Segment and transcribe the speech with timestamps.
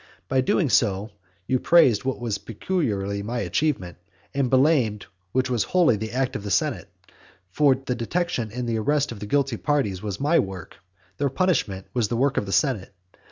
[0.21, 1.11] And by doing so
[1.45, 3.99] you praised what was peculiarly my achievement,
[4.33, 6.89] and blamed that which was wholly the act of the senate.
[7.51, 10.77] For the detection and arrest of the guilty parties was my work,
[11.17, 12.95] their punishment was the work of the senate.